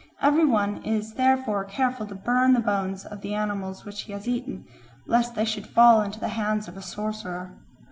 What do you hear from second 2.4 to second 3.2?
the bones